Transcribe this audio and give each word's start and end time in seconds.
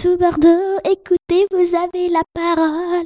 tout 0.00 0.16
Bordeaux, 0.16 0.78
écoutez, 0.84 1.46
vous 1.50 1.74
avez 1.74 2.08
la 2.08 2.22
parole. 2.32 3.02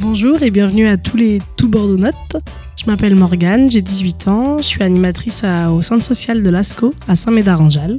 Bonjour 0.00 0.42
et 0.42 0.50
bienvenue 0.50 0.88
à 0.88 0.96
tous 0.96 1.16
les 1.16 1.40
Tout 1.56 1.68
Bordeaux 1.68 1.96
Notes. 1.96 2.14
Je 2.76 2.90
m'appelle 2.90 3.14
Morgane, 3.14 3.70
j'ai 3.70 3.82
18 3.82 4.26
ans, 4.26 4.58
je 4.58 4.64
suis 4.64 4.82
animatrice 4.82 5.44
au 5.70 5.80
centre 5.82 6.04
social 6.04 6.42
de 6.42 6.50
l'ASCO 6.50 6.92
à 7.06 7.14
Saint-Médard-en-Jalles. 7.14 7.98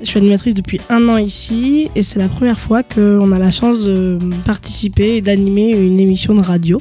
Je 0.00 0.06
suis 0.06 0.18
animatrice 0.18 0.54
depuis 0.54 0.80
un 0.88 1.06
an 1.10 1.18
ici 1.18 1.90
et 1.94 2.02
c'est 2.02 2.18
la 2.18 2.28
première 2.28 2.58
fois 2.58 2.82
qu'on 2.82 3.30
a 3.30 3.38
la 3.38 3.50
chance 3.50 3.82
de 3.82 4.18
participer 4.46 5.16
et 5.16 5.20
d'animer 5.20 5.76
une 5.76 6.00
émission 6.00 6.34
de 6.34 6.42
radio. 6.42 6.80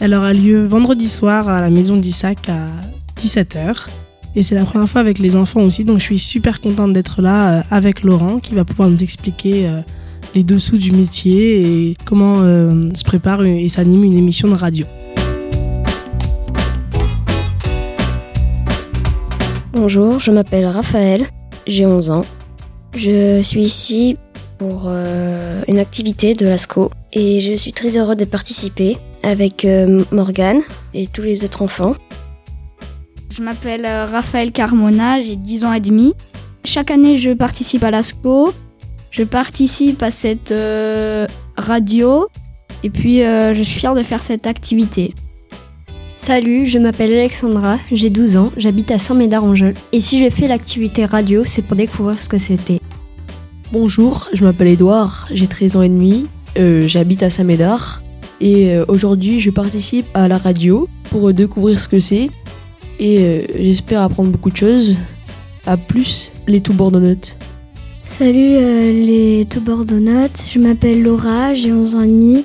Elle 0.00 0.12
aura 0.12 0.32
lieu 0.32 0.64
vendredi 0.64 1.08
soir 1.08 1.48
à 1.48 1.60
la 1.60 1.70
maison 1.70 1.96
d'Isaac 1.96 2.48
à 2.48 2.66
17h. 3.20 3.86
Et 4.38 4.42
c'est 4.42 4.54
la 4.54 4.66
première 4.66 4.86
fois 4.86 5.00
avec 5.00 5.18
les 5.18 5.34
enfants 5.34 5.62
aussi, 5.62 5.82
donc 5.82 5.98
je 5.98 6.02
suis 6.02 6.18
super 6.18 6.60
contente 6.60 6.92
d'être 6.92 7.22
là 7.22 7.60
euh, 7.60 7.62
avec 7.70 8.02
Laurent 8.02 8.38
qui 8.38 8.54
va 8.54 8.66
pouvoir 8.66 8.90
nous 8.90 9.02
expliquer 9.02 9.66
euh, 9.66 9.80
les 10.34 10.44
dessous 10.44 10.76
du 10.76 10.92
métier 10.92 11.62
et 11.62 11.96
comment 12.04 12.42
euh, 12.42 12.90
se 12.94 13.02
prépare 13.02 13.42
et 13.46 13.66
s'anime 13.70 14.04
une 14.04 14.14
émission 14.14 14.48
de 14.48 14.54
radio. 14.54 14.84
Bonjour, 19.72 20.18
je 20.20 20.30
m'appelle 20.30 20.66
Raphaël, 20.66 21.26
j'ai 21.66 21.86
11 21.86 22.10
ans. 22.10 22.24
Je 22.94 23.40
suis 23.40 23.62
ici 23.62 24.18
pour 24.58 24.90
une 24.90 25.78
activité 25.78 26.34
de 26.34 26.46
l'ASCO 26.46 26.90
et 27.12 27.40
je 27.40 27.54
suis 27.54 27.72
très 27.72 27.96
heureux 27.96 28.16
de 28.16 28.24
participer 28.26 28.98
avec 29.22 29.66
Morgane 30.12 30.60
et 30.94 31.06
tous 31.06 31.22
les 31.22 31.44
autres 31.44 31.62
enfants. 31.62 31.94
Je 33.36 33.42
m'appelle 33.42 33.84
euh, 33.84 34.06
Raphaël 34.06 34.50
Carmona, 34.50 35.20
j'ai 35.20 35.36
10 35.36 35.64
ans 35.66 35.72
et 35.74 35.80
demi. 35.80 36.14
Chaque 36.64 36.90
année, 36.90 37.18
je 37.18 37.32
participe 37.32 37.84
à 37.84 37.90
l'ASCO. 37.90 38.54
Je 39.10 39.24
participe 39.24 40.02
à 40.02 40.10
cette 40.10 40.52
euh, 40.52 41.26
radio. 41.54 42.28
Et 42.82 42.88
puis, 42.88 43.22
euh, 43.22 43.52
je 43.52 43.62
suis 43.62 43.78
fière 43.78 43.94
de 43.94 44.02
faire 44.02 44.22
cette 44.22 44.46
activité. 44.46 45.12
Salut, 46.18 46.64
je 46.66 46.78
m'appelle 46.78 47.12
Alexandra, 47.12 47.76
j'ai 47.92 48.08
12 48.08 48.38
ans, 48.38 48.52
j'habite 48.56 48.90
à 48.90 48.98
Saint-Médard-en-Jeul. 48.98 49.74
Et 49.92 50.00
si 50.00 50.18
j'ai 50.18 50.30
fait 50.30 50.48
l'activité 50.48 51.04
radio, 51.04 51.44
c'est 51.44 51.62
pour 51.62 51.76
découvrir 51.76 52.22
ce 52.22 52.30
que 52.30 52.38
c'était. 52.38 52.80
Bonjour, 53.70 54.28
je 54.32 54.44
m'appelle 54.44 54.68
Edouard, 54.68 55.28
j'ai 55.30 55.46
13 55.46 55.76
ans 55.76 55.82
et 55.82 55.88
demi, 55.88 56.26
j'habite 56.56 57.22
à 57.22 57.30
Saint-Médard. 57.30 58.02
Et 58.40 58.76
aujourd'hui, 58.88 59.38
je 59.38 59.50
participe 59.50 60.06
à 60.14 60.26
la 60.26 60.38
radio 60.38 60.88
pour 61.10 61.32
découvrir 61.32 61.78
ce 61.78 61.86
que 61.86 62.00
c'est 62.00 62.30
et 62.98 63.18
euh, 63.20 63.46
j'espère 63.58 64.02
apprendre 64.02 64.30
beaucoup 64.30 64.50
de 64.50 64.56
choses. 64.56 64.96
À 65.66 65.76
plus, 65.76 66.32
les 66.46 66.60
tout 66.60 66.72
notes. 66.72 67.36
Salut 68.04 68.54
euh, 68.54 68.92
les 68.92 69.46
tout 69.50 69.60
notes. 69.60 70.48
je 70.52 70.58
m'appelle 70.58 71.02
Laura, 71.02 71.54
j'ai 71.54 71.72
11 71.72 71.94
ans 71.96 72.02
et 72.02 72.06
demi 72.06 72.44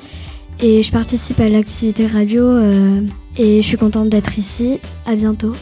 et 0.59 0.83
je 0.83 0.91
participe 0.91 1.39
à 1.39 1.49
l'activité 1.49 2.08
radio 2.08 2.43
euh, 2.43 3.02
et 3.38 3.61
je 3.61 3.67
suis 3.67 3.77
contente 3.77 4.09
d'être 4.09 4.38
ici. 4.39 4.80
À 5.05 5.16
bientôt. 5.16 5.53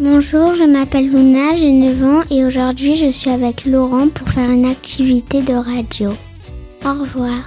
Bonjour, 0.00 0.54
je 0.54 0.64
m'appelle 0.64 1.10
Luna, 1.10 1.56
j'ai 1.56 1.70
9 1.70 2.04
ans 2.04 2.22
et 2.30 2.44
aujourd'hui 2.44 2.96
je 2.96 3.10
suis 3.10 3.30
avec 3.30 3.66
Laurent 3.66 4.08
pour 4.08 4.28
faire 4.28 4.50
une 4.50 4.64
activité 4.64 5.42
de 5.42 5.52
radio. 5.52 6.10
Au 6.84 7.00
revoir. 7.00 7.44